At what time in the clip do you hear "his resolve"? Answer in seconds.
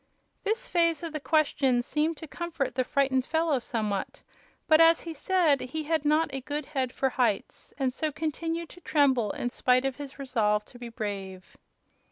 9.97-10.65